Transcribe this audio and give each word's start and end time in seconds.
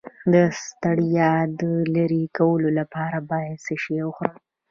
د 0.33 0.35
ستړیا 0.63 1.31
د 1.59 1.61
لرې 1.95 2.23
کولو 2.37 2.69
لپاره 2.79 3.17
باید 3.31 3.55
څه 3.65 3.73
شی 3.83 3.97
وخورم؟ 4.07 4.37